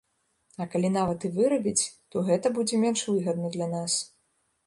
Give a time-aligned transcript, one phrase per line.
[0.63, 4.01] А калі нават і вырабіць, то гэта будзе менш выгадна для нас.